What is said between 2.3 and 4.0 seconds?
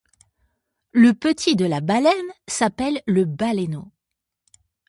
s'appelle le baleineau.